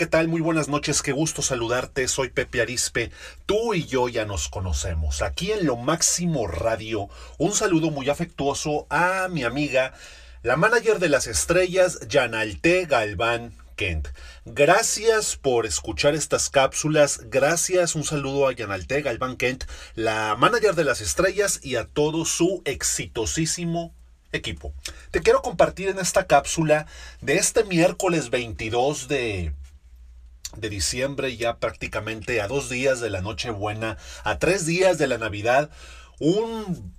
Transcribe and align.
¿qué 0.00 0.06
tal? 0.06 0.28
Muy 0.28 0.40
buenas 0.40 0.68
noches, 0.68 1.02
qué 1.02 1.12
gusto 1.12 1.42
saludarte. 1.42 2.08
Soy 2.08 2.30
Pepe 2.30 2.62
Arispe. 2.62 3.10
Tú 3.44 3.74
y 3.74 3.84
yo 3.84 4.08
ya 4.08 4.24
nos 4.24 4.48
conocemos. 4.48 5.20
Aquí 5.20 5.52
en 5.52 5.66
Lo 5.66 5.76
Máximo 5.76 6.46
Radio, 6.46 7.10
un 7.36 7.52
saludo 7.52 7.90
muy 7.90 8.08
afectuoso 8.08 8.86
a 8.88 9.28
mi 9.28 9.44
amiga, 9.44 9.92
la 10.42 10.56
manager 10.56 11.00
de 11.00 11.10
las 11.10 11.26
estrellas, 11.26 12.00
Yanalte 12.08 12.86
Galván 12.86 13.52
Kent. 13.76 14.08
Gracias 14.46 15.36
por 15.36 15.66
escuchar 15.66 16.14
estas 16.14 16.48
cápsulas. 16.48 17.20
Gracias, 17.24 17.94
un 17.94 18.04
saludo 18.04 18.48
a 18.48 18.54
Yanalte 18.54 19.02
Galván 19.02 19.36
Kent, 19.36 19.64
la 19.96 20.34
manager 20.34 20.76
de 20.76 20.84
las 20.84 21.02
estrellas 21.02 21.60
y 21.62 21.76
a 21.76 21.84
todo 21.84 22.24
su 22.24 22.62
exitosísimo 22.64 23.94
equipo. 24.32 24.72
Te 25.10 25.20
quiero 25.20 25.42
compartir 25.42 25.90
en 25.90 25.98
esta 25.98 26.26
cápsula 26.26 26.86
de 27.20 27.36
este 27.36 27.64
miércoles 27.64 28.30
22 28.30 29.06
de, 29.08 29.52
de 30.56 30.68
diciembre, 30.68 31.36
ya 31.36 31.58
prácticamente 31.58 32.40
a 32.40 32.48
dos 32.48 32.68
días 32.68 33.00
de 33.00 33.10
la 33.10 33.20
Nochebuena, 33.20 33.96
a 34.24 34.38
tres 34.38 34.66
días 34.66 34.98
de 34.98 35.06
la 35.06 35.18
Navidad, 35.18 35.70
un, 36.18 36.94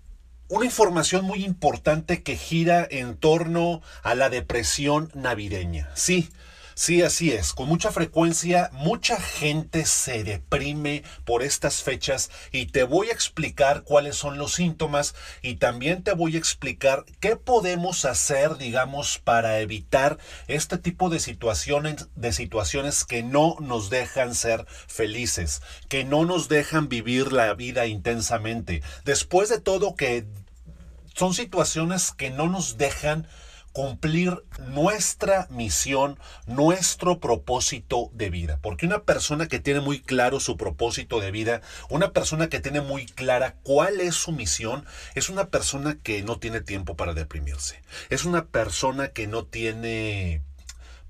una 0.47 0.65
información 0.65 1.25
muy 1.25 1.43
importante 1.43 2.23
que 2.23 2.35
gira 2.35 2.87
en 2.89 3.17
torno 3.17 3.81
a 4.03 4.15
la 4.15 4.29
depresión 4.29 5.11
navideña. 5.13 5.89
Sí, 5.95 6.29
Sí, 6.73 7.01
así 7.01 7.31
es. 7.31 7.53
Con 7.53 7.67
mucha 7.67 7.91
frecuencia, 7.91 8.69
mucha 8.73 9.19
gente 9.19 9.85
se 9.85 10.23
deprime 10.23 11.03
por 11.25 11.43
estas 11.43 11.83
fechas 11.83 12.31
y 12.51 12.67
te 12.67 12.83
voy 12.83 13.09
a 13.09 13.13
explicar 13.13 13.83
cuáles 13.83 14.15
son 14.15 14.37
los 14.37 14.53
síntomas 14.53 15.13
y 15.41 15.55
también 15.55 16.03
te 16.03 16.13
voy 16.13 16.35
a 16.35 16.39
explicar 16.39 17.05
qué 17.19 17.35
podemos 17.35 18.05
hacer, 18.05 18.57
digamos, 18.57 19.19
para 19.19 19.59
evitar 19.59 20.17
este 20.47 20.77
tipo 20.77 21.09
de 21.09 21.19
situaciones, 21.19 22.07
de 22.15 22.31
situaciones 22.31 23.03
que 23.03 23.21
no 23.21 23.57
nos 23.59 23.89
dejan 23.89 24.33
ser 24.33 24.65
felices, 24.87 25.61
que 25.89 26.03
no 26.03 26.25
nos 26.25 26.47
dejan 26.47 26.87
vivir 26.87 27.33
la 27.33 27.53
vida 27.53 27.85
intensamente. 27.85 28.81
Después 29.03 29.49
de 29.49 29.59
todo 29.59 29.95
que 29.95 30.25
son 31.15 31.33
situaciones 31.33 32.11
que 32.11 32.29
no 32.29 32.47
nos 32.47 32.77
dejan 32.77 33.27
cumplir 33.73 34.43
nuestra 34.67 35.47
misión, 35.49 36.19
nuestro 36.45 37.19
propósito 37.19 38.09
de 38.13 38.29
vida. 38.29 38.59
Porque 38.61 38.85
una 38.85 39.03
persona 39.03 39.47
que 39.47 39.59
tiene 39.59 39.79
muy 39.79 39.99
claro 39.99 40.39
su 40.39 40.57
propósito 40.57 41.19
de 41.19 41.31
vida, 41.31 41.61
una 41.89 42.11
persona 42.11 42.49
que 42.49 42.59
tiene 42.59 42.81
muy 42.81 43.05
clara 43.05 43.55
cuál 43.63 44.01
es 44.01 44.15
su 44.15 44.31
misión, 44.31 44.85
es 45.15 45.29
una 45.29 45.47
persona 45.47 45.97
que 46.01 46.23
no 46.23 46.37
tiene 46.37 46.61
tiempo 46.61 46.95
para 46.95 47.13
deprimirse. 47.13 47.81
Es 48.09 48.25
una 48.25 48.45
persona 48.45 49.09
que 49.09 49.27
no 49.27 49.45
tiene 49.45 50.41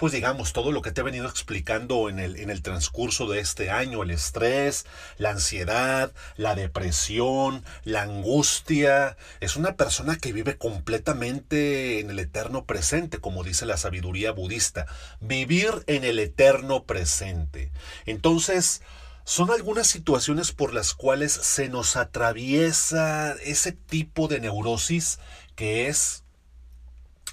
pues 0.02 0.14
digamos, 0.14 0.52
todo 0.52 0.72
lo 0.72 0.82
que 0.82 0.92
te 0.92 1.02
he 1.02 1.04
venido 1.04 1.30
explicando 1.30 2.10
en 2.10 2.18
el, 2.18 2.36
en 2.38 2.50
el 2.50 2.64
transcurso 2.64 3.28
de 3.28 3.40
este 3.40 3.70
año, 3.70 4.02
el 4.02 4.10
estrés, 4.10 4.88
la 5.20 5.30
ansiedad, 5.30 6.12
la 6.38 6.56
depresión, 6.56 7.64
la 7.84 8.02
angustia. 8.02 9.16
Es 9.42 9.58
una 9.58 9.76
persona 9.76 10.18
que 10.18 10.34
vive 10.34 10.58
completamente 10.58 12.00
en 12.00 12.10
el 12.10 12.18
eterno 12.18 12.66
presente, 12.66 13.20
como 13.20 13.44
dice 13.44 13.68
la 13.68 13.78
sabiduría 13.78 14.32
budista. 14.32 14.88
Vivir 15.20 15.84
en 15.86 16.04
el 16.04 16.18
eterno 16.18 16.86
presente. 16.86 17.72
Entonces, 18.08 18.82
son 19.24 19.52
algunas 19.52 19.86
situaciones 19.86 20.52
por 20.52 20.74
las 20.74 20.96
cuales 20.96 21.32
se 21.32 21.70
nos 21.70 21.96
atraviesa 21.96 23.34
ese 23.44 23.72
tipo 23.72 24.28
de 24.28 24.40
neurosis 24.40 25.20
que 25.54 25.90
es 25.90 26.24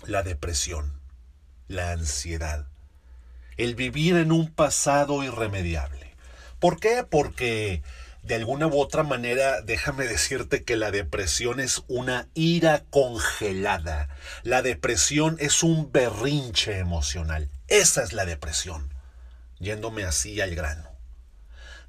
la 0.05 0.23
depresión 0.23 0.98
la 1.69 1.93
ansiedad, 1.93 2.67
el 3.57 3.75
vivir 3.75 4.17
en 4.17 4.33
un 4.33 4.51
pasado 4.51 5.23
irremediable. 5.23 6.15
¿Por 6.59 6.81
qué? 6.81 7.05
Porque 7.09 7.83
de 8.23 8.35
alguna 8.35 8.67
u 8.67 8.79
otra 8.79 9.05
manera, 9.05 9.63
déjame 9.63 10.07
decirte 10.07 10.65
que 10.65 10.77
la 10.77 10.91
depresión 10.91 11.61
es 11.61 11.83
una 11.89 12.29
ira 12.35 12.85
congelada. 12.91 14.09
La 14.43 14.63
depresión 14.63 15.37
es 15.41 15.63
un 15.63 15.93
berrinche 15.93 16.79
emocional. 16.79 17.49
Esa 17.69 18.03
es 18.03 18.13
la 18.13 18.27
depresión. 18.27 18.93
Yéndome 19.59 20.05
así 20.05 20.41
al 20.41 20.55
grano. 20.55 20.91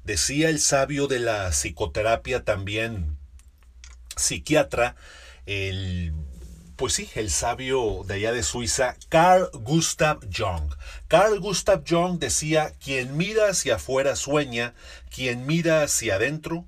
Decía 0.04 0.48
el 0.48 0.60
sabio 0.60 1.08
de 1.08 1.18
la 1.18 1.50
psicoterapia 1.50 2.42
también, 2.42 3.18
psiquiatra, 4.16 4.96
el 5.44 6.14
pues 6.80 6.94
sí, 6.94 7.10
el 7.14 7.28
sabio 7.30 8.04
de 8.06 8.14
allá 8.14 8.32
de 8.32 8.42
Suiza, 8.42 8.96
Carl 9.10 9.50
Gustav 9.52 10.20
Jung. 10.34 10.72
Carl 11.08 11.38
Gustav 11.38 11.84
Jung 11.86 12.18
decía, 12.18 12.72
quien 12.82 13.18
mira 13.18 13.50
hacia 13.50 13.74
afuera 13.74 14.16
sueña, 14.16 14.72
quien 15.14 15.44
mira 15.44 15.82
hacia 15.82 16.14
adentro 16.14 16.64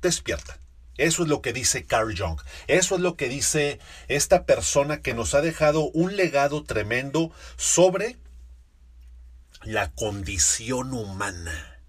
despierta. 0.00 0.60
Eso 0.98 1.24
es 1.24 1.28
lo 1.28 1.42
que 1.42 1.52
dice 1.52 1.84
Carl 1.84 2.16
Jung. 2.16 2.40
Eso 2.68 2.94
es 2.94 3.00
lo 3.00 3.16
que 3.16 3.28
dice 3.28 3.80
esta 4.06 4.46
persona 4.46 5.02
que 5.02 5.14
nos 5.14 5.34
ha 5.34 5.40
dejado 5.40 5.90
un 5.90 6.16
legado 6.16 6.62
tremendo 6.62 7.32
sobre 7.56 8.16
la 9.64 9.90
condición 9.90 10.92
humana. 10.92 11.80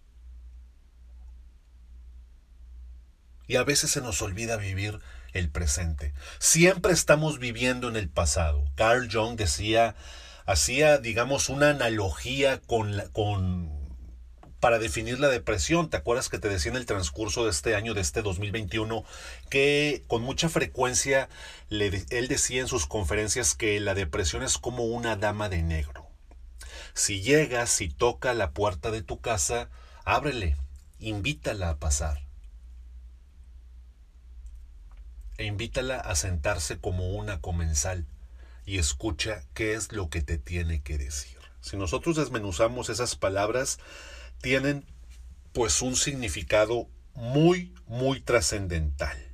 Y 3.45 3.57
a 3.57 3.63
veces 3.63 3.91
se 3.91 4.01
nos 4.01 4.19
olvida 4.23 4.57
vivir 4.57 4.99
el 5.35 5.49
presente. 5.49 6.13
Siempre 6.39 6.93
estamos 6.93 7.39
viviendo 7.39 7.89
en 7.89 7.97
el 7.97 8.09
pasado. 8.09 8.65
Carl 8.75 9.09
Jung 9.11 9.35
decía, 9.35 9.95
hacía, 10.45 10.97
digamos, 10.97 11.49
una 11.49 11.71
analogía 11.71 12.61
con, 12.61 13.69
para 14.61 14.79
definir 14.79 15.19
la 15.19 15.27
depresión. 15.27 15.89
¿Te 15.89 15.97
acuerdas 15.97 16.29
que 16.29 16.39
te 16.39 16.47
decía 16.47 16.71
en 16.71 16.77
el 16.77 16.85
transcurso 16.85 17.43
de 17.43 17.51
este 17.51 17.75
año, 17.75 17.93
de 17.93 18.01
este 18.01 18.21
2021, 18.21 19.03
que 19.49 20.03
con 20.07 20.21
mucha 20.21 20.47
frecuencia 20.47 21.27
él 21.69 22.27
decía 22.29 22.61
en 22.61 22.67
sus 22.69 22.87
conferencias 22.87 23.55
que 23.55 23.79
la 23.81 23.93
depresión 23.93 24.41
es 24.41 24.57
como 24.57 24.85
una 24.85 25.17
dama 25.17 25.49
de 25.49 25.61
negro? 25.63 26.07
Si 26.93 27.21
llegas 27.21 27.81
y 27.81 27.89
toca 27.89 28.33
la 28.33 28.51
puerta 28.51 28.89
de 28.89 29.03
tu 29.03 29.19
casa, 29.19 29.69
ábrele, 30.05 30.55
invítala 30.99 31.71
a 31.71 31.77
pasar. 31.77 32.24
E 35.37 35.45
invítala 35.45 35.97
a 35.99 36.15
sentarse 36.15 36.79
como 36.79 37.09
una 37.11 37.41
comensal 37.41 38.05
y 38.65 38.77
escucha 38.77 39.43
qué 39.53 39.73
es 39.73 39.91
lo 39.91 40.09
que 40.09 40.21
te 40.21 40.37
tiene 40.37 40.81
que 40.81 40.97
decir. 40.97 41.37
Si 41.61 41.77
nosotros 41.77 42.15
desmenuzamos 42.15 42.89
esas 42.89 43.15
palabras, 43.15 43.79
tienen 44.41 44.85
pues 45.53 45.81
un 45.81 45.95
significado 45.95 46.87
muy, 47.13 47.73
muy 47.87 48.19
trascendental 48.21 49.25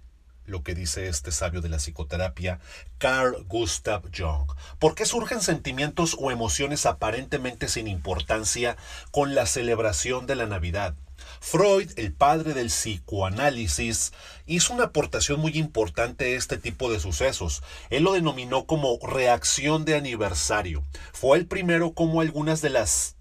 lo 0.51 0.63
que 0.63 0.75
dice 0.75 1.07
este 1.07 1.31
sabio 1.31 1.61
de 1.61 1.69
la 1.69 1.77
psicoterapia, 1.77 2.59
Carl 2.99 3.43
Gustav 3.47 4.03
Jung. 4.15 4.51
¿Por 4.77 4.93
qué 4.93 5.05
surgen 5.05 5.41
sentimientos 5.41 6.15
o 6.19 6.29
emociones 6.29 6.85
aparentemente 6.85 7.67
sin 7.67 7.87
importancia 7.87 8.77
con 9.11 9.33
la 9.33 9.45
celebración 9.45 10.27
de 10.27 10.35
la 10.35 10.45
Navidad? 10.45 10.93
Freud, 11.39 11.91
el 11.95 12.13
padre 12.13 12.53
del 12.53 12.67
psicoanálisis, 12.67 14.13
hizo 14.45 14.73
una 14.73 14.85
aportación 14.85 15.39
muy 15.39 15.57
importante 15.57 16.25
a 16.25 16.37
este 16.37 16.57
tipo 16.57 16.91
de 16.91 16.99
sucesos. 16.99 17.63
Él 17.89 18.03
lo 18.03 18.13
denominó 18.13 18.65
como 18.65 18.99
reacción 19.01 19.85
de 19.85 19.95
aniversario. 19.95 20.83
Fue 21.13 21.37
el 21.37 21.47
primero 21.47 21.93
como 21.93 22.21
algunas 22.21 22.61
de 22.61 22.69
las 22.69 23.15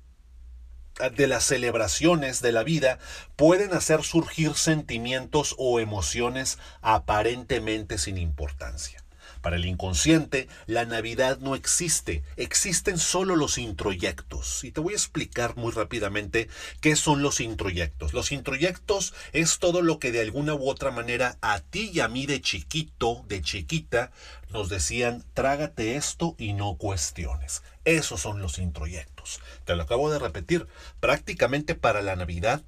de 1.17 1.27
las 1.27 1.45
celebraciones 1.45 2.43
de 2.43 2.53
la 2.53 2.63
vida 2.63 2.99
pueden 3.35 3.73
hacer 3.73 4.03
surgir 4.03 4.53
sentimientos 4.53 5.55
o 5.57 5.81
emociones 5.81 6.59
aparentemente 6.83 7.97
sin 7.97 8.19
importancia. 8.19 9.03
Para 9.41 9.57
el 9.57 9.65
inconsciente, 9.65 10.49
la 10.67 10.85
Navidad 10.85 11.39
no 11.39 11.55
existe, 11.55 12.23
existen 12.37 12.99
solo 12.99 13.37
los 13.37 13.57
introyectos. 13.57 14.65
Y 14.65 14.71
te 14.71 14.81
voy 14.81 14.93
a 14.93 14.97
explicar 14.97 15.57
muy 15.57 15.73
rápidamente 15.73 16.49
qué 16.81 16.95
son 16.95 17.23
los 17.23 17.41
introyectos. 17.41 18.13
Los 18.13 18.33
introyectos 18.33 19.15
es 19.33 19.59
todo 19.59 19.81
lo 19.81 19.99
que 19.99 20.13
de 20.13 20.21
alguna 20.21 20.55
u 20.55 20.69
otra 20.69 20.91
manera 20.91 21.39
a 21.41 21.61
ti 21.61 21.91
y 21.93 22.01
a 22.01 22.09
mí 22.09 22.27
de 22.27 22.43
chiquito, 22.43 23.25
de 23.29 23.41
chiquita, 23.41 24.13
nos 24.51 24.69
decían, 24.69 25.25
trágate 25.33 25.97
esto 25.97 26.35
y 26.37 26.53
no 26.53 26.77
cuestiones. 26.77 27.63
Esos 27.85 28.21
son 28.21 28.43
los 28.43 28.59
introyectos. 28.59 29.41
Te 29.65 29.75
lo 29.75 29.85
acabo 29.85 30.11
de 30.11 30.19
repetir. 30.19 30.67
Prácticamente 31.01 31.75
para 31.75 32.03
la 32.03 32.15
Navidad, 32.15 32.63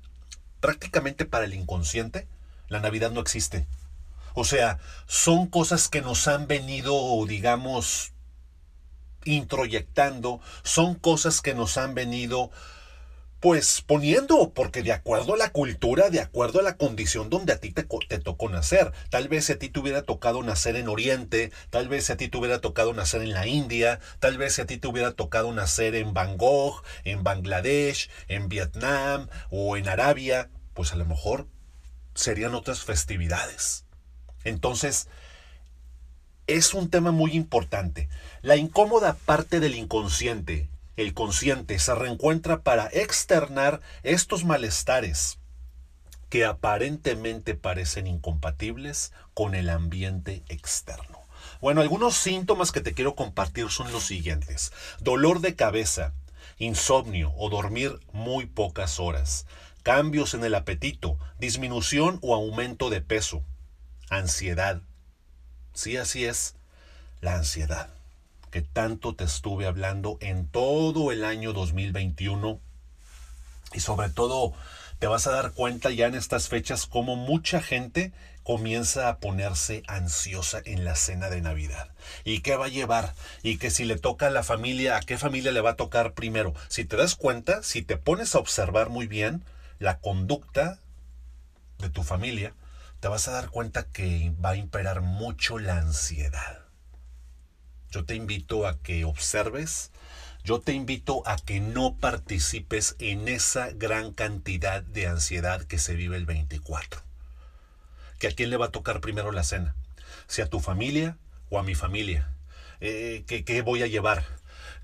prácticamente 0.60 1.26
para 1.26 1.44
el 1.44 1.52
inconsciente, 1.52 2.26
la 2.68 2.80
Navidad 2.80 3.10
no 3.10 3.20
existe. 3.20 3.66
O 4.34 4.44
sea, 4.44 4.78
son 5.06 5.46
cosas 5.46 5.88
que 5.88 6.00
nos 6.00 6.28
han 6.28 6.46
venido, 6.46 7.24
digamos, 7.26 8.12
introyectando, 9.24 10.40
son 10.62 10.94
cosas 10.94 11.40
que 11.40 11.54
nos 11.54 11.78
han 11.78 11.94
venido 11.94 12.50
pues 13.42 13.82
poniendo, 13.84 14.52
porque 14.54 14.84
de 14.84 14.92
acuerdo 14.92 15.34
a 15.34 15.36
la 15.36 15.50
cultura, 15.50 16.10
de 16.10 16.20
acuerdo 16.20 16.60
a 16.60 16.62
la 16.62 16.76
condición 16.76 17.28
donde 17.28 17.52
a 17.52 17.58
ti 17.58 17.72
te, 17.72 17.84
te, 18.08 18.18
tocó 18.20 18.48
nacer, 18.48 18.92
tal 19.10 19.26
vez 19.26 19.50
a 19.50 19.56
ti 19.56 19.68
te 19.68 19.80
hubiera 19.80 20.02
tocado 20.02 20.44
nacer 20.44 20.76
en 20.76 20.88
Oriente, 20.88 21.50
tal 21.68 21.88
vez 21.88 22.08
a 22.10 22.16
ti 22.16 22.28
te 22.28 22.38
hubiera 22.38 22.60
tocado 22.60 22.94
nacer 22.94 23.20
en 23.20 23.32
la 23.32 23.48
India, 23.48 23.98
tal 24.20 24.38
vez 24.38 24.60
a 24.60 24.66
ti 24.66 24.78
te 24.78 24.86
hubiera 24.86 25.10
tocado 25.10 25.52
nacer 25.52 25.96
en 25.96 26.14
Bangkok, 26.14 26.84
en 27.02 27.24
Bangladesh, 27.24 28.10
en 28.28 28.48
Vietnam 28.48 29.28
o 29.50 29.76
en 29.76 29.88
Arabia, 29.88 30.48
pues 30.72 30.92
a 30.92 30.96
lo 30.96 31.04
mejor 31.04 31.48
serían 32.14 32.54
otras 32.54 32.84
festividades. 32.84 33.86
Entonces, 34.44 35.08
es 36.46 36.74
un 36.74 36.90
tema 36.90 37.12
muy 37.12 37.32
importante. 37.32 38.08
La 38.42 38.56
incómoda 38.56 39.14
parte 39.14 39.60
del 39.60 39.74
inconsciente 39.74 40.68
el 40.96 41.14
consciente 41.14 41.78
se 41.78 41.94
reencuentra 41.94 42.62
para 42.62 42.86
externar 42.92 43.80
estos 44.02 44.44
malestares 44.44 45.38
que 46.28 46.44
aparentemente 46.44 47.54
parecen 47.54 48.06
incompatibles 48.06 49.12
con 49.32 49.54
el 49.54 49.70
ambiente 49.70 50.42
externo. 50.48 51.18
Bueno, 51.60 51.80
algunos 51.80 52.14
síntomas 52.16 52.72
que 52.72 52.80
te 52.80 52.92
quiero 52.92 53.14
compartir 53.14 53.70
son 53.70 53.90
los 53.90 54.04
siguientes. 54.04 54.72
Dolor 55.00 55.40
de 55.40 55.54
cabeza, 55.56 56.12
insomnio 56.58 57.32
o 57.36 57.48
dormir 57.48 57.98
muy 58.12 58.46
pocas 58.46 59.00
horas, 59.00 59.46
cambios 59.82 60.34
en 60.34 60.44
el 60.44 60.54
apetito, 60.54 61.18
disminución 61.38 62.18
o 62.22 62.34
aumento 62.34 62.90
de 62.90 63.00
peso, 63.00 63.42
ansiedad. 64.16 64.82
Sí, 65.74 65.96
así 65.96 66.24
es, 66.24 66.54
la 67.20 67.34
ansiedad 67.34 67.88
que 68.52 68.60
tanto 68.60 69.14
te 69.14 69.24
estuve 69.24 69.66
hablando 69.66 70.18
en 70.20 70.46
todo 70.46 71.10
el 71.10 71.24
año 71.24 71.54
2021 71.54 72.60
y 73.72 73.80
sobre 73.80 74.10
todo 74.10 74.52
te 74.98 75.06
vas 75.06 75.26
a 75.26 75.32
dar 75.32 75.52
cuenta 75.52 75.90
ya 75.90 76.06
en 76.06 76.14
estas 76.14 76.48
fechas 76.48 76.84
como 76.84 77.16
mucha 77.16 77.62
gente 77.62 78.12
comienza 78.42 79.08
a 79.08 79.16
ponerse 79.16 79.82
ansiosa 79.86 80.60
en 80.66 80.84
la 80.84 80.96
cena 80.96 81.30
de 81.30 81.40
Navidad. 81.40 81.88
¿Y 82.24 82.40
qué 82.40 82.56
va 82.56 82.66
a 82.66 82.68
llevar? 82.68 83.14
Y 83.42 83.56
que 83.56 83.70
si 83.70 83.86
le 83.86 83.96
toca 83.96 84.26
a 84.26 84.30
la 84.30 84.42
familia, 84.42 84.96
¿a 84.98 85.00
qué 85.00 85.16
familia 85.16 85.50
le 85.50 85.62
va 85.62 85.70
a 85.70 85.76
tocar 85.76 86.12
primero? 86.12 86.52
Si 86.68 86.84
te 86.84 86.96
das 86.96 87.14
cuenta, 87.14 87.62
si 87.62 87.80
te 87.80 87.96
pones 87.96 88.34
a 88.34 88.38
observar 88.38 88.90
muy 88.90 89.06
bien 89.06 89.42
la 89.78 89.98
conducta 89.98 90.78
de 91.78 91.88
tu 91.88 92.02
familia, 92.02 92.52
te 93.02 93.08
vas 93.08 93.26
a 93.26 93.32
dar 93.32 93.50
cuenta 93.50 93.82
que 93.82 94.32
va 94.42 94.50
a 94.50 94.56
imperar 94.56 95.00
mucho 95.00 95.58
la 95.58 95.76
ansiedad. 95.76 96.60
Yo 97.90 98.04
te 98.04 98.14
invito 98.14 98.64
a 98.64 98.78
que 98.80 99.04
observes, 99.04 99.90
yo 100.44 100.60
te 100.60 100.72
invito 100.72 101.24
a 101.26 101.34
que 101.34 101.58
no 101.58 101.96
participes 101.96 102.94
en 103.00 103.26
esa 103.26 103.72
gran 103.72 104.12
cantidad 104.12 104.84
de 104.84 105.08
ansiedad 105.08 105.64
que 105.64 105.80
se 105.80 105.96
vive 105.96 106.16
el 106.16 106.26
24. 106.26 107.02
Que 108.20 108.28
a 108.28 108.32
quién 108.36 108.50
le 108.50 108.56
va 108.56 108.66
a 108.66 108.72
tocar 108.72 109.00
primero 109.00 109.32
la 109.32 109.42
cena, 109.42 109.74
si 110.28 110.40
a 110.40 110.46
tu 110.46 110.60
familia 110.60 111.18
o 111.50 111.58
a 111.58 111.64
mi 111.64 111.74
familia. 111.74 112.28
Eh, 112.78 113.24
¿Qué 113.26 113.62
voy 113.62 113.82
a 113.82 113.88
llevar? 113.88 114.24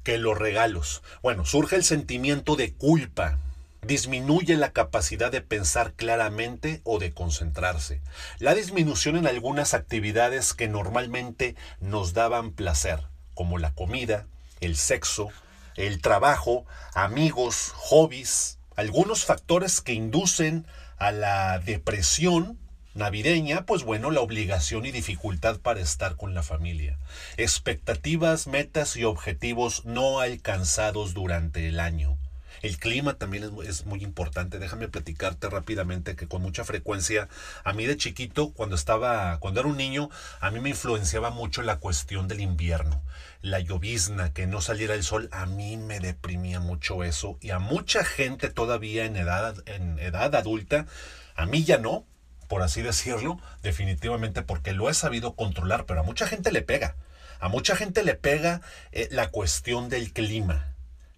Que 0.03 0.19
los 0.19 0.37
regalos. 0.37 1.05
Bueno, 1.23 1.45
surge 1.45 1.77
el 1.77 1.85
sentimiento 1.85 2.57
de 2.57 2.75
culpa, 2.75 3.39
disminuye 3.83 4.57
la 4.57 4.73
capacidad 4.73 5.31
de 5.31 5.41
pensar 5.41 5.93
claramente 5.93 6.81
o 6.85 6.99
de 6.99 7.13
concentrarse. 7.13 8.01
La 8.39 8.55
disminución 8.55 9.17
en 9.17 9.27
algunas 9.27 9.75
actividades 9.75 10.55
que 10.55 10.69
normalmente 10.69 11.57
nos 11.81 12.13
daban 12.13 12.53
placer, 12.53 13.05
como 13.35 13.59
la 13.59 13.75
comida, 13.75 14.27
el 14.61 14.77
sexo, 14.77 15.29
el 15.77 16.01
trabajo, 16.01 16.67
amigos, 16.95 17.73
hobbies, 17.77 18.59
algunos 18.75 19.25
factores 19.25 19.81
que 19.81 19.93
inducen 19.93 20.67
a 20.97 21.13
la 21.13 21.59
depresión 21.61 22.59
navideña, 22.95 23.65
pues 23.65 23.85
bueno, 23.85 24.11
la 24.11 24.21
obligación 24.21 24.85
y 24.87 24.91
dificultad 24.91 25.61
para 25.61 25.81
estar 25.81 26.17
con 26.17 26.35
la 26.35 26.43
familia. 26.43 26.99
Expectativas, 27.37 28.49
metas 28.49 28.97
y 28.97 29.05
objetivos 29.05 29.85
no 29.85 30.19
alcanzados 30.19 31.15
durante 31.15 31.69
el 31.69 31.79
año 31.79 32.19
el 32.63 32.79
clima 32.79 33.15
también 33.15 33.51
es, 33.65 33.87
muy 33.87 34.03
importante. 34.03 34.59
Déjame 34.59 34.89
platicarte 34.89 35.49
rápidamente 35.49 36.17
que 36.17 36.29
con 36.29 36.43
mucha 36.43 36.65
frecuencia, 36.65 37.29
a 37.65 37.73
mí 37.73 37.87
de 37.87 37.97
chiquito, 37.97 38.53
cuando 38.53 38.77
estaba, 38.77 39.39
cuando 39.39 39.61
era 39.61 39.69
un 39.69 39.77
niño, 39.77 40.11
a 40.41 40.51
mí 40.51 40.61
me 40.61 40.71
influenciaba 40.71 41.31
mucho 41.31 41.63
la 41.63 41.77
cuestión 41.77 42.29
del 42.29 42.41
invierno. 42.41 43.03
La 43.41 43.61
llovizna, 43.61 44.33
que 44.33 44.47
no 44.47 44.61
saliera 44.61 44.95
el 44.95 45.05
sol, 45.05 45.29
a 45.33 45.47
mí 45.47 45.77
me 45.77 46.01
deprimía 46.01 46.61
mucho 46.61 47.05
eso. 47.05 47.39
Y 47.41 47.51
a 47.51 47.59
mucha 47.59 48.05
gente 48.05 48.49
todavía 48.51 49.05
en 49.05 49.17
edad, 49.17 49.57
en 49.67 49.99
edad 49.99 50.35
adulta, 50.35 50.87
a 51.37 51.47
mí 51.47 51.65
ya 51.65 51.79
no, 51.79 52.05
por 52.49 52.63
así 52.63 52.83
decirlo, 52.83 53.41
definitivamente 53.63 54.43
porque 54.43 54.73
lo 54.73 54.89
he 54.89 54.95
sabido 54.95 55.35
controlar, 55.35 55.85
pero 55.87 56.01
a 56.01 56.03
mucha 56.03 56.27
gente 56.27 56.51
le 56.51 56.63
pega. 56.63 56.97
A 57.41 57.49
mucha 57.49 57.77
gente 57.77 58.03
le 58.03 58.15
pega 58.15 58.61
eh, 58.91 59.09
la 59.13 59.31
cuestión 59.31 59.89
del 59.89 60.13
clima. 60.13 60.75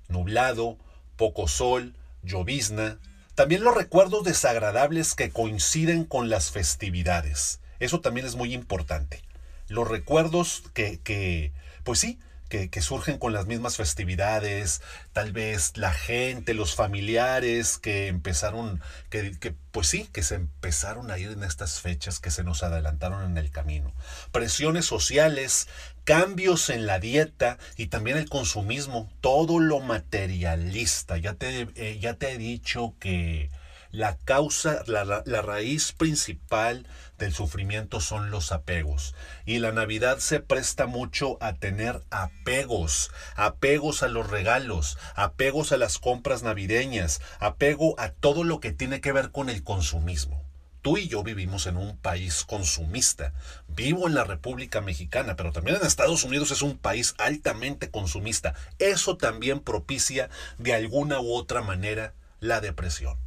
Nublado, 0.08 0.76
poco 1.20 1.48
sol, 1.48 1.94
llovizna, 2.22 2.98
también 3.34 3.62
los 3.62 3.76
recuerdos 3.76 4.24
desagradables 4.24 5.14
que 5.14 5.28
coinciden 5.28 6.04
con 6.06 6.30
las 6.30 6.50
festividades. 6.50 7.60
Eso 7.78 8.00
también 8.00 8.26
es 8.26 8.36
muy 8.36 8.54
importante. 8.54 9.22
Los 9.68 9.86
recuerdos 9.86 10.62
que, 10.72 10.98
que 11.00 11.52
pues 11.84 11.98
sí, 11.98 12.18
que, 12.50 12.82
surgen 12.82 13.18
con 13.18 13.32
las 13.32 13.46
mismas 13.46 13.76
festividades, 13.76 14.82
tal 15.12 15.32
vez 15.32 15.76
la 15.76 15.92
gente, 15.92 16.52
los 16.52 16.74
familiares 16.74 17.78
que 17.78 18.08
empezaron, 18.08 18.82
que, 19.08 19.54
pues 19.70 19.86
sí, 19.86 20.08
que 20.12 20.22
se 20.22 20.34
empezaron 20.34 21.10
a 21.10 21.18
ir 21.18 21.30
en 21.30 21.44
estas 21.44 21.80
fechas 21.80 22.18
que 22.18 22.32
se 22.32 22.42
nos 22.42 22.64
adelantaron 22.64 23.24
en 23.24 23.38
el 23.38 23.50
camino. 23.52 23.94
Presiones 24.32 24.84
sociales, 24.84 25.68
cambios 26.04 26.68
en 26.70 26.86
la 26.86 26.98
dieta 26.98 27.56
y 27.76 27.86
también 27.86 28.16
el 28.16 28.28
consumismo, 28.28 29.08
todo 29.20 29.60
lo 29.60 29.78
materialista. 29.78 31.16
Ya 31.16 31.34
te, 31.34 31.68
eh, 31.76 31.98
ya 32.00 32.14
te 32.14 32.32
he 32.32 32.38
dicho 32.38 32.94
que 32.98 33.50
la 33.92 34.16
causa, 34.18 34.82
la, 34.86 35.42
raíz 35.42 35.92
principal 35.92 36.86
del 37.18 37.32
sufrimiento 37.32 38.00
son 38.00 38.30
los 38.30 38.52
apegos. 38.52 39.14
Y 39.46 39.58
la 39.58 39.72
Navidad 39.72 40.18
se 40.18 40.40
presta 40.40 40.86
mucho 40.86 41.38
a 41.40 41.54
tener 41.54 42.02
apegos, 42.10 43.10
apegos 43.34 44.02
a 44.02 44.08
los 44.08 44.30
regalos, 44.30 44.96
apegos 45.16 45.72
a 45.72 45.76
las 45.76 45.98
compras 45.98 46.42
navideñas, 46.42 47.20
apego 47.40 47.98
a 47.98 48.10
todo 48.10 48.44
lo 48.44 48.60
que 48.60 48.72
tiene 48.72 49.00
que 49.00 49.12
ver 49.12 49.32
con 49.32 49.50
el 49.50 49.64
consumismo. 49.64 50.44
Tú 50.82 50.96
y 50.96 51.08
yo 51.08 51.22
vivimos 51.22 51.66
en 51.66 51.76
un 51.76 51.98
país 51.98 52.44
consumista. 52.44 53.34
Vivo 53.68 54.06
en 54.06 54.14
la 54.14 54.24
República 54.24 54.80
Mexicana, 54.80 55.36
pero 55.36 55.52
también 55.52 55.76
en 55.76 55.86
Estados 55.86 56.24
Unidos 56.24 56.52
es 56.52 56.62
un 56.62 56.78
país 56.78 57.14
altamente 57.18 57.90
consumista. 57.90 58.54
Eso 58.78 59.18
también 59.18 59.60
propicia 59.60 60.30
de 60.56 60.72
alguna 60.72 61.20
u 61.20 61.34
otra 61.34 61.60
manera 61.60 62.14
la 62.38 62.62
depresión. 62.62 63.18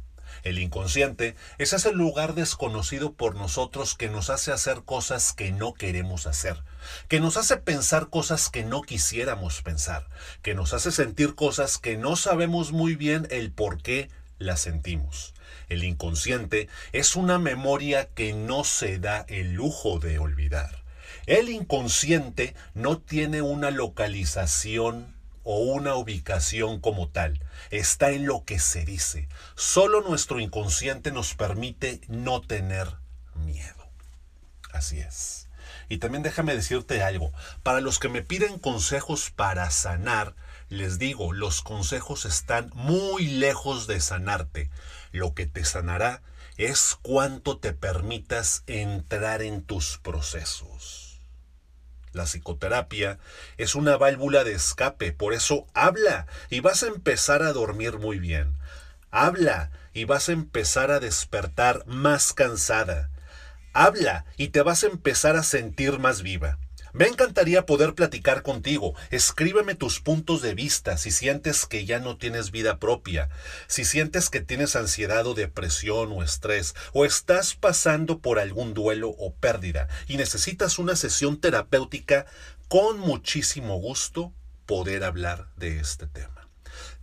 El 0.44 0.58
inconsciente 0.58 1.36
es 1.56 1.72
ese 1.72 1.92
lugar 1.92 2.34
desconocido 2.34 3.14
por 3.14 3.34
nosotros 3.34 3.94
que 3.94 4.10
nos 4.10 4.28
hace 4.28 4.52
hacer 4.52 4.82
cosas 4.84 5.32
que 5.32 5.50
no 5.52 5.72
queremos 5.72 6.26
hacer, 6.26 6.62
que 7.08 7.18
nos 7.18 7.38
hace 7.38 7.56
pensar 7.56 8.10
cosas 8.10 8.50
que 8.50 8.62
no 8.62 8.82
quisiéramos 8.82 9.62
pensar, 9.62 10.06
que 10.42 10.54
nos 10.54 10.74
hace 10.74 10.92
sentir 10.92 11.34
cosas 11.34 11.78
que 11.78 11.96
no 11.96 12.14
sabemos 12.14 12.72
muy 12.72 12.94
bien 12.94 13.26
el 13.30 13.52
por 13.52 13.80
qué 13.80 14.10
las 14.38 14.60
sentimos. 14.60 15.32
El 15.70 15.82
inconsciente 15.82 16.68
es 16.92 17.16
una 17.16 17.38
memoria 17.38 18.10
que 18.14 18.34
no 18.34 18.64
se 18.64 18.98
da 18.98 19.24
el 19.28 19.54
lujo 19.54 19.98
de 19.98 20.18
olvidar. 20.18 20.84
El 21.24 21.48
inconsciente 21.48 22.54
no 22.74 22.98
tiene 22.98 23.40
una 23.40 23.70
localización 23.70 25.14
o 25.44 25.58
una 25.58 25.94
ubicación 25.94 26.80
como 26.80 27.08
tal. 27.08 27.40
Está 27.70 28.10
en 28.10 28.26
lo 28.26 28.44
que 28.44 28.58
se 28.58 28.84
dice. 28.84 29.28
Solo 29.54 30.00
nuestro 30.00 30.40
inconsciente 30.40 31.12
nos 31.12 31.34
permite 31.34 32.00
no 32.08 32.40
tener 32.40 32.88
miedo. 33.34 33.88
Así 34.72 34.98
es. 34.98 35.48
Y 35.88 35.98
también 35.98 36.22
déjame 36.22 36.54
decirte 36.56 37.02
algo. 37.02 37.32
Para 37.62 37.80
los 37.80 37.98
que 37.98 38.08
me 38.08 38.22
piden 38.22 38.58
consejos 38.58 39.30
para 39.30 39.70
sanar, 39.70 40.34
les 40.68 40.98
digo, 40.98 41.32
los 41.32 41.62
consejos 41.62 42.24
están 42.24 42.70
muy 42.74 43.26
lejos 43.26 43.86
de 43.86 44.00
sanarte. 44.00 44.70
Lo 45.12 45.34
que 45.34 45.46
te 45.46 45.64
sanará 45.64 46.22
es 46.56 46.96
cuánto 47.02 47.58
te 47.58 47.72
permitas 47.72 48.62
entrar 48.66 49.42
en 49.42 49.62
tus 49.62 49.98
procesos. 49.98 51.03
La 52.14 52.24
psicoterapia 52.24 53.18
es 53.58 53.74
una 53.74 53.96
válvula 53.96 54.44
de 54.44 54.52
escape, 54.52 55.12
por 55.12 55.34
eso 55.34 55.66
habla 55.74 56.26
y 56.48 56.60
vas 56.60 56.84
a 56.84 56.86
empezar 56.86 57.42
a 57.42 57.52
dormir 57.52 57.98
muy 57.98 58.20
bien. 58.20 58.56
Habla 59.10 59.72
y 59.92 60.04
vas 60.04 60.28
a 60.28 60.32
empezar 60.32 60.92
a 60.92 61.00
despertar 61.00 61.84
más 61.86 62.32
cansada. 62.32 63.10
Habla 63.72 64.24
y 64.36 64.48
te 64.48 64.62
vas 64.62 64.84
a 64.84 64.86
empezar 64.86 65.34
a 65.34 65.42
sentir 65.42 65.98
más 65.98 66.22
viva. 66.22 66.58
Me 66.94 67.08
encantaría 67.08 67.66
poder 67.66 67.96
platicar 67.96 68.42
contigo. 68.42 68.94
Escríbeme 69.10 69.74
tus 69.74 69.98
puntos 69.98 70.42
de 70.42 70.54
vista 70.54 70.96
si 70.96 71.10
sientes 71.10 71.66
que 71.66 71.84
ya 71.84 71.98
no 71.98 72.16
tienes 72.16 72.52
vida 72.52 72.78
propia, 72.78 73.30
si 73.66 73.84
sientes 73.84 74.30
que 74.30 74.40
tienes 74.40 74.76
ansiedad 74.76 75.26
o 75.26 75.34
depresión 75.34 76.12
o 76.12 76.22
estrés, 76.22 76.76
o 76.92 77.04
estás 77.04 77.56
pasando 77.56 78.20
por 78.20 78.38
algún 78.38 78.74
duelo 78.74 79.08
o 79.08 79.34
pérdida 79.34 79.88
y 80.06 80.18
necesitas 80.18 80.78
una 80.78 80.94
sesión 80.94 81.40
terapéutica, 81.40 82.26
con 82.68 83.00
muchísimo 83.00 83.76
gusto 83.80 84.32
poder 84.64 85.02
hablar 85.02 85.48
de 85.56 85.80
este 85.80 86.06
tema. 86.06 86.43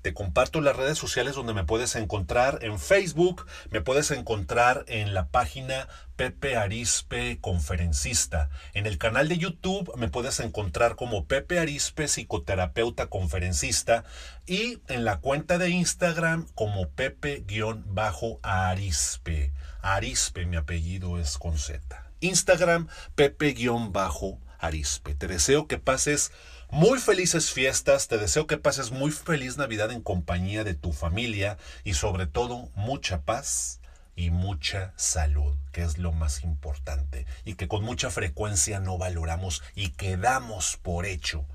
Te 0.02 0.14
comparto 0.14 0.62
las 0.62 0.76
redes 0.76 0.98
sociales 0.98 1.36
donde 1.36 1.54
me 1.54 1.64
puedes 1.64 1.96
encontrar 1.96 2.60
en 2.62 2.80
Facebook, 2.80 3.46
me 3.70 3.82
puedes 3.82 4.10
encontrar 4.10 4.84
en 4.88 5.14
la 5.14 5.28
página 5.28 5.88
Pepe 6.16 6.56
Arispe 6.56 7.38
Conferencista. 7.40 8.50
En 8.74 8.88
el 8.88 8.98
canal 8.98 9.28
de 9.28 9.38
YouTube 9.38 9.92
me 9.98 10.08
puedes 10.08 10.40
encontrar 10.40 10.96
como 10.96 11.26
Pepe 11.26 11.60
Arispe 11.60 12.08
Psicoterapeuta 12.08 13.08
Conferencista 13.08 14.04
y 14.48 14.80
en 14.88 15.06
la 15.06 15.20
cuenta 15.20 15.58
de 15.58 15.70
Instagram 15.70 16.48
como 16.56 16.90
Pepe-Arispe. 16.90 19.54
Arispe, 19.82 20.46
mi 20.46 20.58
apellido 20.58 21.20
es 21.20 21.38
con 21.38 21.58
Z. 21.58 21.82
Instagram 22.22 22.88
Pepe-Arispe. 23.16 25.16
Te 25.16 25.28
deseo 25.28 25.68
que 25.68 25.78
pases 25.78 26.32
muy 26.72 27.00
felices 27.00 27.52
fiestas, 27.52 28.08
te 28.08 28.18
deseo 28.18 28.48
que 28.48 28.58
pases 28.58 28.92
muy 28.92 29.12
feliz 29.12 29.58
Navidad 29.58 29.92
en 29.92 30.02
compañía 30.02 30.64
de 30.64 30.74
tu 30.74 30.94
familia 30.94 31.58
y 31.84 31.94
sobre 31.96 32.28
todo 32.28 32.70
mucha 32.76 33.24
paz 33.24 33.82
y 34.16 34.30
mucha 34.30 34.94
salud, 34.96 35.56
que 35.74 35.84
es 35.84 35.98
lo 35.98 36.14
más 36.14 36.44
importante 36.44 37.26
y 37.44 37.56
que 37.56 37.68
con 37.68 37.84
mucha 37.84 38.10
frecuencia 38.10 38.80
no 38.80 38.98
valoramos 38.98 39.62
y 39.76 39.90
quedamos 39.90 40.78
por 40.82 41.06
hecho 41.06 41.46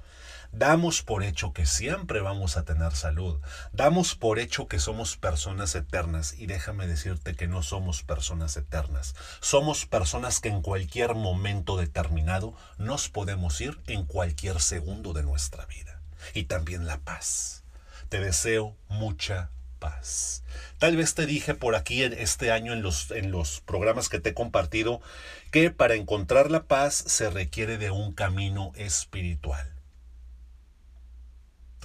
Damos 0.59 1.03
por 1.03 1.23
hecho 1.23 1.53
que 1.53 1.67
siempre 1.67 2.23
vamos 2.23 2.57
a 2.57 2.65
tener 2.65 2.93
salud. 2.93 3.39
Damos 3.75 4.15
por 4.15 4.39
hecho 4.39 4.69
que 4.69 4.79
somos 4.79 5.19
personas 5.19 5.75
eternas. 5.75 6.33
Y 6.39 6.47
déjame 6.47 6.87
decirte 6.87 7.35
que 7.35 7.47
no 7.47 7.63
somos 7.63 8.03
personas 8.03 8.57
eternas. 8.57 9.15
Somos 9.41 9.85
personas 9.85 10.41
que 10.41 10.49
en 10.49 10.63
cualquier 10.63 11.15
momento 11.15 11.77
determinado 11.77 12.55
nos 12.79 13.11
podemos 13.11 13.61
ir 13.61 13.79
en 13.87 14.07
cualquier 14.07 14.63
segundo 14.63 15.13
de 15.13 15.25
nuestra 15.25 15.67
vida. 15.67 16.01
Y 16.33 16.45
también 16.45 16.87
la 16.87 17.01
paz. 17.01 17.65
Te 18.09 18.19
deseo 18.19 18.79
mucha 18.89 19.51
paz. 19.79 20.43
Tal 20.79 20.97
vez 20.97 21.15
te 21.15 21.27
dije 21.27 21.53
por 21.53 21.75
aquí 21.75 22.03
en 22.03 22.15
este 22.15 22.51
año 22.51 22.73
en 22.73 22.81
los, 22.81 23.11
en 23.11 23.31
los 23.31 23.61
programas 23.61 24.09
que 24.09 24.21
te 24.21 24.31
he 24.31 24.35
compartido 24.35 25.03
que 25.51 25.71
para 25.71 25.97
encontrar 25.97 26.51
la 26.51 26.63
paz 26.63 26.95
se 26.95 27.29
requiere 27.29 27.77
de 27.77 27.91
un 27.91 28.15
camino 28.15 28.73
espiritual 28.77 29.76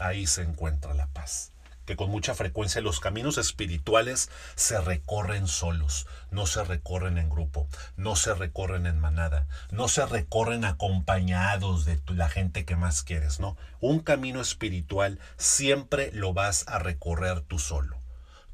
ahí 0.01 0.27
se 0.27 0.41
encuentra 0.41 0.93
la 0.93 1.07
paz. 1.07 1.51
Que 1.85 1.95
con 1.95 2.09
mucha 2.11 2.35
frecuencia 2.35 2.79
los 2.79 2.99
caminos 2.99 3.37
espirituales 3.37 4.29
se 4.55 4.79
recorren 4.79 5.47
solos, 5.47 6.07
no 6.29 6.45
se 6.45 6.63
recorren 6.63 7.17
en 7.17 7.29
grupo, 7.29 7.67
no 7.95 8.15
se 8.15 8.33
recorren 8.35 8.85
en 8.85 8.99
manada, 8.99 9.47
no 9.71 9.87
se 9.87 10.05
recorren 10.05 10.63
acompañados 10.63 11.85
de 11.85 11.99
la 12.07 12.29
gente 12.29 12.65
que 12.65 12.75
más 12.75 13.03
quieres, 13.03 13.39
no. 13.39 13.57
Un 13.79 13.99
camino 13.99 14.41
espiritual 14.41 15.19
siempre 15.37 16.11
lo 16.13 16.33
vas 16.33 16.65
a 16.67 16.77
recorrer 16.77 17.41
tú 17.41 17.57
solo, 17.57 17.99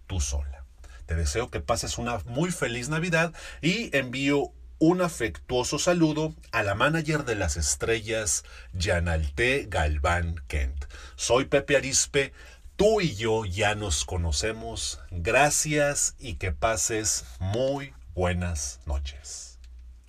tú 0.07 0.21
sola. 0.21 0.63
Te 1.05 1.15
deseo 1.15 1.49
que 1.49 1.59
pases 1.59 1.97
una 1.97 2.19
muy 2.25 2.51
feliz 2.51 2.89
Navidad 2.89 3.33
y 3.61 3.95
envío 3.95 4.51
un 4.79 5.01
afectuoso 5.01 5.79
saludo 5.79 6.35
a 6.51 6.63
la 6.63 6.75
manager 6.75 7.25
de 7.25 7.35
las 7.35 7.57
estrellas, 7.57 8.43
Yanalte 8.73 9.65
Galván 9.69 10.43
Kent. 10.47 10.85
Soy 11.15 11.45
Pepe 11.45 11.77
Arispe, 11.77 12.33
tú 12.75 13.01
y 13.01 13.15
yo 13.15 13.45
ya 13.45 13.75
nos 13.75 14.05
conocemos. 14.05 14.99
Gracias 15.11 16.15
y 16.19 16.35
que 16.35 16.51
pases 16.51 17.25
muy 17.39 17.93
buenas 18.13 18.79
noches. 18.85 19.59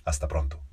Hasta 0.05 0.27
pronto. 0.27 0.68